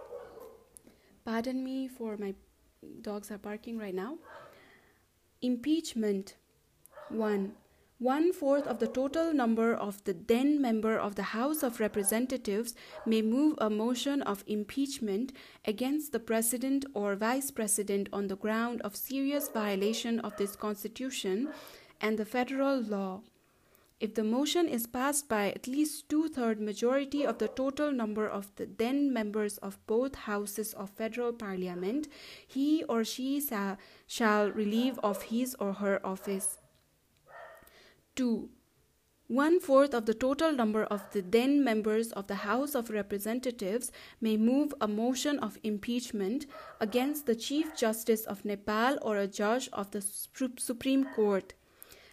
Pardon 1.25 1.65
me 1.65 1.89
for 1.89 2.17
my 2.17 2.33
dogs 3.03 3.33
are 3.33 3.39
barking 3.39 3.77
right 3.77 3.95
now. 3.95 4.19
Impeachment 5.43 6.37
1 7.09 7.53
one 7.99 8.33
fourth 8.33 8.65
of 8.69 8.79
the 8.79 8.87
total 8.87 9.35
number 9.35 9.75
of 9.75 10.05
the 10.05 10.13
then 10.13 10.63
member 10.63 10.97
of 10.97 11.17
the 11.17 11.35
House 11.35 11.65
of 11.65 11.81
Representatives 11.81 12.77
may 13.05 13.21
move 13.21 13.57
a 13.59 13.69
motion 13.69 14.23
of 14.23 14.45
impeachment 14.47 15.33
against 15.65 16.13
the 16.13 16.21
President 16.21 16.85
or 16.95 17.17
Vice 17.17 17.51
President 17.51 18.09
on 18.13 18.29
the 18.29 18.37
ground 18.37 18.81
of 18.83 18.95
serious 18.95 19.49
violation 19.49 20.21
of 20.21 20.37
this 20.37 20.55
Constitution 20.55 21.49
and 22.01 22.17
the 22.17 22.25
federal 22.25 22.81
law. 22.81 23.23
If 24.01 24.15
the 24.15 24.23
motion 24.23 24.69
is 24.69 24.87
passed 24.87 25.29
by 25.29 25.51
at 25.51 25.67
least 25.67 26.09
two 26.09 26.29
third 26.29 26.61
majority 26.61 27.27
of 27.27 27.39
the 27.39 27.49
total 27.49 27.91
number 27.91 28.29
of 28.29 28.55
the 28.55 28.67
then 28.67 29.13
members 29.13 29.59
of 29.59 29.85
both 29.89 30.15
houses 30.15 30.73
of 30.73 30.91
federal 30.91 31.33
parliament, 31.33 32.07
he 32.47 32.85
or 32.85 33.03
she 33.03 33.43
shall 34.07 34.51
relieve 34.53 35.01
of 35.01 35.23
his 35.23 35.57
or 35.59 35.73
her 35.75 36.05
office. 36.07 36.59
2. 38.15 38.49
One 39.27 39.61
fourth 39.61 39.93
of 39.93 40.07
the 40.07 40.15
total 40.15 40.53
number 40.53 40.85
of 40.85 41.05
the 41.13 41.21
then 41.21 41.63
members 41.63 42.13
of 42.13 42.29
the 42.29 42.37
House 42.37 42.75
of 42.75 42.91
Representatives 42.91 43.93
may 44.21 44.37
move 44.37 44.73
a 44.81 44.89
motion 44.89 45.39
of 45.41 45.59
impeachment 45.63 46.47
against 46.81 47.27
the 47.27 47.35
Chief 47.35 47.77
Justice 47.77 48.25
of 48.25 48.45
Nepal 48.45 48.97
or 49.03 49.19
a 49.19 49.27
judge 49.27 49.69
of 49.73 49.91
the 49.91 50.01
Supreme 50.01 51.05
Court, 51.05 51.53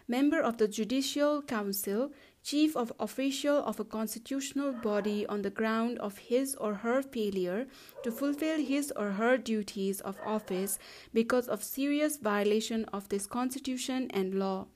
member 0.08 0.40
of 0.40 0.58
the 0.58 0.68
Judicial 0.68 1.42
Council, 1.42 2.12
chief 2.42 2.76
of 2.76 2.92
official 3.00 3.58
of 3.64 3.80
a 3.80 3.84
constitutional 3.84 4.72
body 4.72 5.26
on 5.26 5.42
the 5.42 5.50
ground 5.50 5.98
of 5.98 6.18
his 6.18 6.54
or 6.56 6.74
her 6.74 7.02
failure 7.02 7.66
to 8.04 8.12
fulfill 8.12 8.58
his 8.60 8.92
or 8.96 9.10
her 9.10 9.36
duties 9.36 10.00
of 10.00 10.16
office 10.24 10.78
because 11.12 11.48
of 11.48 11.62
serious 11.62 12.16
violation 12.16 12.84
of 12.92 13.08
this 13.08 13.26
constitution 13.26 14.08
and 14.10 14.38
law 14.38 14.66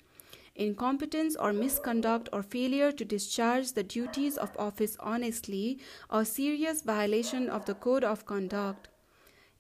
incompetence 0.61 1.37
or 1.37 1.55
misconduct 1.55 2.29
or 2.35 2.43
failure 2.43 2.93
to 2.93 3.05
discharge 3.05 3.73
the 3.73 3.83
duties 3.83 4.37
of 4.37 4.55
office 4.59 4.95
honestly, 5.01 5.79
or 6.11 6.23
serious 6.23 6.83
violation 6.83 7.49
of 7.49 7.65
the 7.65 7.75
code 7.75 8.05
of 8.05 8.27
conduct. 8.27 8.90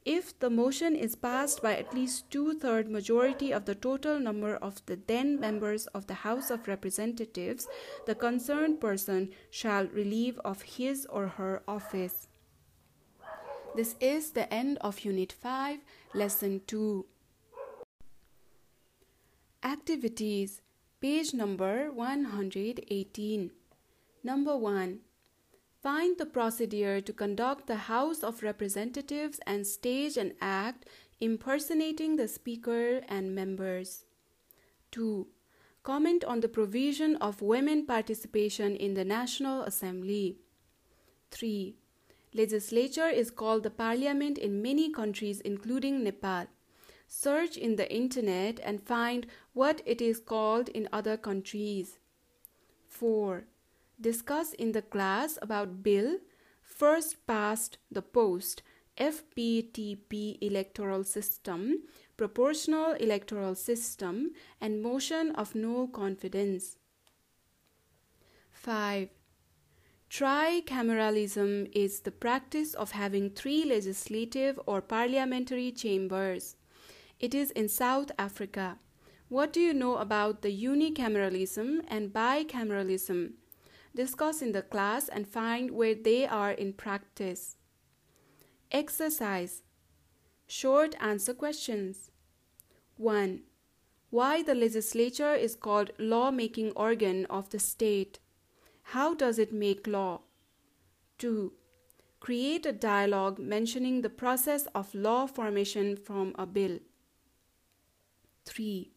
If 0.04 0.38
the 0.38 0.48
motion 0.48 0.96
is 0.96 1.14
passed 1.14 1.62
by 1.62 1.76
at 1.76 1.92
least 1.92 2.30
two 2.30 2.54
third 2.58 2.90
majority 2.90 3.52
of 3.52 3.66
the 3.66 3.74
total 3.74 4.18
number 4.18 4.56
of 4.56 4.80
the 4.86 4.98
then 5.06 5.38
members 5.38 5.86
of 5.88 6.06
the 6.06 6.14
House 6.14 6.50
of 6.50 6.66
Representatives, 6.66 7.68
the 8.06 8.14
concerned 8.14 8.80
person 8.80 9.30
shall 9.50 9.86
relieve 9.86 10.38
of 10.44 10.62
his 10.62 11.06
or 11.06 11.28
her 11.28 11.62
office. 11.68 12.28
This 13.76 13.94
is 14.00 14.32
the 14.32 14.52
end 14.52 14.78
of 14.80 15.00
Unit 15.00 15.32
5, 15.32 15.80
Lesson 16.14 16.62
2. 16.66 17.04
Activities 19.62 20.62
Page 21.00 21.32
number 21.32 21.90
118. 21.90 23.50
Number 24.22 24.54
1. 24.54 24.98
Find 25.82 26.18
the 26.18 26.26
procedure 26.26 27.00
to 27.00 27.12
conduct 27.12 27.66
the 27.66 27.88
House 27.88 28.22
of 28.22 28.42
Representatives 28.42 29.40
and 29.46 29.66
stage 29.66 30.18
an 30.18 30.34
act 30.38 30.84
impersonating 31.20 32.16
the 32.16 32.28
Speaker 32.28 33.00
and 33.08 33.34
members. 33.34 34.04
2. 34.90 35.26
Comment 35.82 36.22
on 36.24 36.40
the 36.40 36.48
provision 36.48 37.16
of 37.16 37.40
women 37.40 37.86
participation 37.86 38.76
in 38.76 38.92
the 38.92 39.06
National 39.06 39.62
Assembly. 39.62 40.36
3. 41.30 41.74
Legislature 42.34 43.08
is 43.08 43.30
called 43.30 43.62
the 43.62 43.70
parliament 43.70 44.36
in 44.36 44.60
many 44.60 44.92
countries, 44.92 45.40
including 45.40 46.04
Nepal. 46.04 46.46
Search 47.08 47.56
in 47.56 47.76
the 47.76 47.90
internet 47.90 48.60
and 48.62 48.82
find 48.82 49.26
what 49.54 49.80
it 49.86 50.02
is 50.02 50.20
called 50.20 50.68
in 50.68 50.90
other 50.92 51.16
countries. 51.16 51.98
4. 52.86 53.44
Discuss 54.00 54.54
in 54.54 54.72
the 54.72 54.80
class 54.80 55.38
about 55.42 55.82
Bill 55.82 56.20
First 56.62 57.26
Past 57.26 57.76
the 57.90 58.00
Post 58.00 58.62
FPTP 58.96 60.38
electoral 60.40 61.04
system, 61.04 61.82
proportional 62.16 62.92
electoral 62.92 63.54
system, 63.54 64.30
and 64.58 64.82
motion 64.82 65.32
of 65.32 65.54
no 65.54 65.86
confidence. 65.86 66.78
5. 68.52 69.10
Tricameralism 70.08 71.70
is 71.72 72.00
the 72.00 72.10
practice 72.10 72.72
of 72.72 72.92
having 72.92 73.28
three 73.28 73.64
legislative 73.64 74.58
or 74.64 74.80
parliamentary 74.80 75.72
chambers. 75.72 76.56
It 77.18 77.34
is 77.34 77.50
in 77.50 77.68
South 77.68 78.10
Africa. 78.18 78.78
What 79.28 79.52
do 79.52 79.60
you 79.60 79.74
know 79.74 79.98
about 79.98 80.40
the 80.40 80.50
unicameralism 80.50 81.80
and 81.86 82.12
bicameralism? 82.14 83.34
Discuss 83.94 84.40
in 84.40 84.52
the 84.52 84.62
class 84.62 85.08
and 85.08 85.26
find 85.26 85.72
where 85.72 85.94
they 85.94 86.26
are 86.26 86.52
in 86.52 86.72
practice. 86.72 87.56
Exercise 88.70 89.62
Short 90.46 90.94
answer 91.00 91.32
questions 91.32 92.10
1. 92.96 93.42
Why 94.10 94.42
the 94.42 94.54
legislature 94.54 95.32
is 95.32 95.54
called 95.54 95.92
law-making 95.98 96.72
organ 96.72 97.24
of 97.26 97.50
the 97.50 97.60
state? 97.60 98.18
How 98.82 99.14
does 99.14 99.38
it 99.38 99.52
make 99.52 99.86
law? 99.86 100.22
2. 101.18 101.52
Create 102.18 102.66
a 102.66 102.72
dialogue 102.72 103.38
mentioning 103.38 104.02
the 104.02 104.10
process 104.10 104.66
of 104.74 104.94
law 104.94 105.26
formation 105.26 105.96
from 105.96 106.34
a 106.36 106.46
bill. 106.46 106.80
3. 108.44 108.90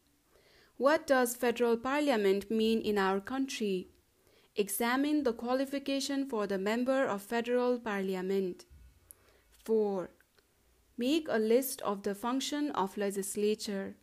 What 0.77 1.05
does 1.05 1.35
federal 1.35 1.77
parliament 1.77 2.49
mean 2.49 2.81
in 2.81 2.97
our 2.97 3.19
country? 3.19 3.92
Examine 4.55 5.23
the 5.23 5.33
qualification 5.33 6.27
for 6.27 6.45
the 6.45 6.59
member 6.59 7.05
of 7.05 7.23
federal 7.23 7.79
parliament. 7.79 8.65
4. 9.65 10.11
Make 10.95 11.27
a 11.27 11.39
list 11.39 11.81
of 11.81 12.03
the 12.03 12.13
function 12.13 12.69
of 12.71 12.95
legislature. 12.95 13.95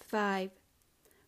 5. 0.00 0.50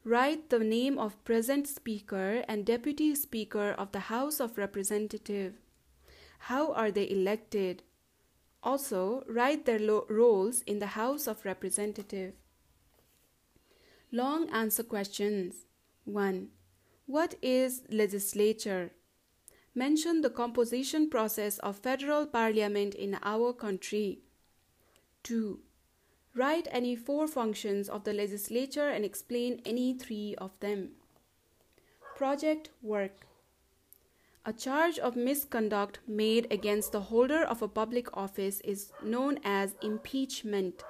Write 0.04 0.50
the 0.50 0.58
name 0.58 0.98
of 0.98 1.22
present 1.24 1.68
speaker 1.68 2.44
and 2.48 2.64
deputy 2.64 3.14
speaker 3.14 3.70
of 3.78 3.92
the 3.92 4.10
House 4.10 4.40
of 4.40 4.58
Representative. 4.58 5.54
How 6.40 6.72
are 6.72 6.90
they 6.90 7.08
elected? 7.08 7.82
Also, 8.64 9.22
write 9.28 9.64
their 9.64 9.78
roles 10.08 10.62
in 10.62 10.80
the 10.80 10.98
House 10.98 11.28
of 11.28 11.44
Representative. 11.44 12.34
Long 14.10 14.48
answer 14.50 14.82
questions. 14.82 15.66
1. 16.04 16.48
What 17.08 17.36
is 17.40 17.84
legislature? 17.88 18.90
Mention 19.74 20.20
the 20.20 20.28
composition 20.28 21.08
process 21.08 21.58
of 21.60 21.78
federal 21.78 22.26
parliament 22.26 22.94
in 22.94 23.16
our 23.22 23.54
country. 23.54 24.18
2. 25.22 25.58
Write 26.34 26.68
any 26.70 26.94
four 26.94 27.26
functions 27.26 27.88
of 27.88 28.04
the 28.04 28.12
legislature 28.12 28.90
and 28.90 29.06
explain 29.06 29.62
any 29.64 29.94
three 29.94 30.34
of 30.36 30.50
them. 30.60 30.90
Project 32.14 32.68
work. 32.82 33.26
A 34.44 34.52
charge 34.52 34.98
of 34.98 35.16
misconduct 35.16 36.00
made 36.06 36.46
against 36.50 36.92
the 36.92 37.00
holder 37.08 37.42
of 37.42 37.62
a 37.62 37.68
public 37.68 38.14
office 38.14 38.60
is 38.60 38.92
known 39.02 39.38
as 39.44 39.76
impeachment. 39.80 40.84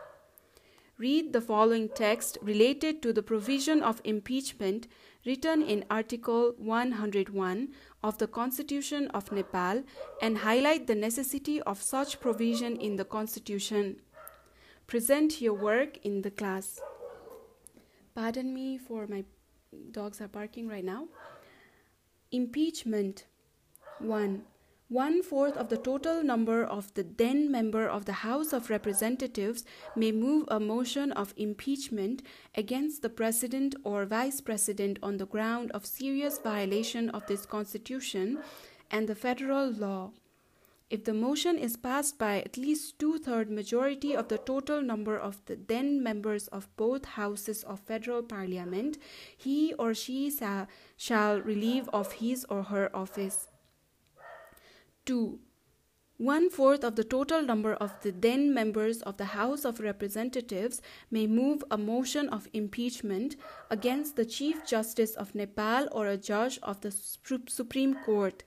Read 0.98 1.32
the 1.32 1.40
following 1.40 1.88
text 1.88 2.38
related 2.42 3.02
to 3.02 3.12
the 3.12 3.22
provision 3.22 3.84
of 3.84 4.00
impeachment 4.02 4.88
written 5.28 5.60
in 5.60 5.84
Article 5.90 6.54
101 6.56 7.68
of 8.02 8.16
the 8.16 8.26
Constitution 8.26 9.08
of 9.08 9.30
Nepal 9.30 9.84
and 10.22 10.38
highlight 10.38 10.86
the 10.86 10.94
necessity 10.94 11.60
of 11.60 11.82
such 11.82 12.18
provision 12.18 12.76
in 12.76 12.96
the 12.96 13.04
Constitution. 13.04 13.96
Present 14.86 15.42
your 15.42 15.52
work 15.52 15.98
in 15.98 16.22
the 16.22 16.30
class. 16.30 16.80
Pardon 18.14 18.54
me 18.54 18.78
for 18.78 19.06
my 19.06 19.22
dogs 19.90 20.22
are 20.22 20.28
barking 20.28 20.66
right 20.66 20.84
now. 20.84 21.08
Impeachment 22.32 23.26
1. 23.98 24.42
One 24.90 25.22
fourth 25.22 25.54
of 25.58 25.68
the 25.68 25.76
total 25.76 26.24
number 26.24 26.64
of 26.64 26.94
the 26.94 27.02
then 27.02 27.50
member 27.50 27.86
of 27.86 28.06
the 28.06 28.24
House 28.24 28.54
of 28.54 28.70
Representatives 28.70 29.62
may 29.94 30.12
move 30.12 30.46
a 30.48 30.58
motion 30.58 31.12
of 31.12 31.34
impeachment 31.36 32.22
against 32.54 33.02
the 33.02 33.10
President 33.10 33.74
or 33.84 34.06
Vice 34.06 34.40
President 34.40 34.98
on 35.02 35.18
the 35.18 35.26
ground 35.26 35.70
of 35.72 35.84
serious 35.84 36.38
violation 36.38 37.10
of 37.10 37.26
this 37.26 37.44
Constitution 37.44 38.38
and 38.90 39.06
the 39.06 39.14
federal 39.14 39.70
law. 39.70 40.12
If 40.88 41.04
the 41.04 41.12
motion 41.12 41.58
is 41.58 41.76
passed 41.76 42.16
by 42.16 42.40
at 42.40 42.56
least 42.56 42.98
two 42.98 43.18
third 43.18 43.50
majority 43.50 44.16
of 44.16 44.28
the 44.28 44.38
total 44.38 44.80
number 44.80 45.18
of 45.18 45.44
the 45.44 45.56
then 45.56 46.02
members 46.02 46.48
of 46.48 46.74
both 46.78 47.04
houses 47.04 47.62
of 47.62 47.80
federal 47.80 48.22
parliament, 48.22 48.96
he 49.36 49.74
or 49.74 49.92
she 49.92 50.32
shall 50.96 51.42
relieve 51.42 51.90
of 51.90 52.12
his 52.12 52.46
or 52.48 52.62
her 52.62 52.88
office. 52.96 53.47
2. 55.08 55.38
One 56.18 56.50
fourth 56.50 56.84
of 56.84 56.96
the 56.96 57.02
total 57.02 57.40
number 57.40 57.72
of 57.72 57.94
the 58.02 58.10
then 58.10 58.52
members 58.52 59.00
of 59.00 59.16
the 59.16 59.24
House 59.24 59.64
of 59.64 59.80
Representatives 59.80 60.82
may 61.10 61.26
move 61.26 61.64
a 61.70 61.78
motion 61.78 62.28
of 62.28 62.46
impeachment 62.52 63.36
against 63.70 64.16
the 64.16 64.26
Chief 64.26 64.66
Justice 64.66 65.14
of 65.14 65.34
Nepal 65.34 65.88
or 65.92 66.08
a 66.08 66.18
judge 66.18 66.58
of 66.62 66.82
the 66.82 66.90
Supreme 66.90 67.94
Court 68.04 68.44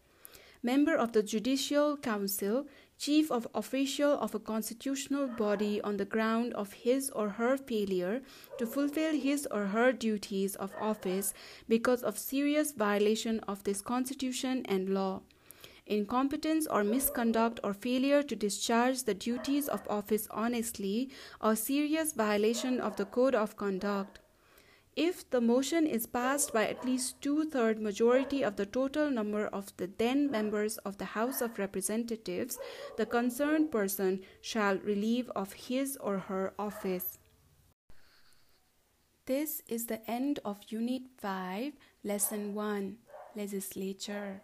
member 0.61 0.95
of 0.95 1.13
the 1.13 1.23
Judicial 1.23 1.97
Council, 1.97 2.67
chief 2.99 3.31
of 3.31 3.47
official 3.55 4.11
of 4.19 4.35
a 4.35 4.39
constitutional 4.39 5.25
body 5.25 5.81
on 5.81 5.97
the 5.97 6.05
ground 6.05 6.53
of 6.53 6.73
his 6.73 7.09
or 7.09 7.29
her 7.29 7.57
failure 7.57 8.21
to 8.59 8.67
fulfill 8.67 9.15
his 9.15 9.47
or 9.49 9.65
her 9.65 9.91
duties 9.91 10.53
of 10.57 10.71
office 10.79 11.33
because 11.67 12.03
of 12.03 12.19
serious 12.19 12.71
violation 12.71 13.39
of 13.47 13.63
this 13.63 13.81
constitution 13.81 14.63
and 14.65 14.93
law 14.93 15.23
incompetence 15.91 16.65
or 16.65 16.83
misconduct 16.83 17.59
or 17.63 17.73
failure 17.73 18.23
to 18.23 18.35
discharge 18.35 19.03
the 19.03 19.13
duties 19.13 19.67
of 19.67 19.87
office 19.89 20.27
honestly 20.31 21.09
or 21.41 21.55
serious 21.55 22.13
violation 22.13 22.79
of 22.79 22.95
the 22.95 23.05
code 23.05 23.35
of 23.35 23.57
conduct 23.57 24.19
if 24.95 25.29
the 25.29 25.39
motion 25.39 25.87
is 25.87 26.05
passed 26.05 26.51
by 26.51 26.67
at 26.67 26.83
least 26.83 27.21
two-third 27.21 27.81
majority 27.81 28.43
of 28.43 28.57
the 28.57 28.65
total 28.65 29.09
number 29.09 29.47
of 29.47 29.71
the 29.77 29.89
then 29.97 30.29
members 30.29 30.77
of 30.79 30.97
the 30.97 31.05
House 31.05 31.39
of 31.39 31.57
Representatives, 31.57 32.59
the 32.97 33.05
concerned 33.05 33.71
person 33.71 34.19
shall 34.41 34.77
relieve 34.79 35.29
of 35.33 35.53
his 35.53 35.95
or 35.97 36.19
her 36.19 36.53
office. 36.59 37.19
This 39.25 39.61
is 39.69 39.85
the 39.85 40.03
end 40.11 40.39
of 40.43 40.59
Unit 40.67 41.03
5, 41.19 41.73
Lesson 42.03 42.53
1, 42.53 42.97
Legislature. 43.35 44.41